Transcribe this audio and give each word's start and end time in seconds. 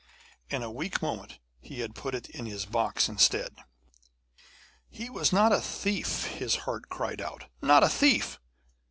In 0.49 0.63
a 0.63 0.71
weak 0.71 0.99
moment 1.03 1.37
he 1.59 1.81
had 1.81 1.93
put 1.93 2.15
it 2.15 2.27
in 2.27 2.47
his 2.47 2.65
box 2.65 3.07
instead. 3.07 3.55
'He 4.89 5.11
was 5.11 5.31
not 5.31 5.51
a 5.53 5.61
thief,' 5.61 6.23
his 6.23 6.55
heart 6.65 6.89
cried 6.89 7.21
out, 7.21 7.43
'not 7.61 7.83
a 7.83 7.89
thief!' 7.89 8.39